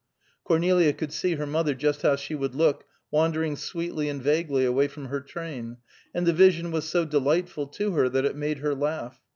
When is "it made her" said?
8.25-8.73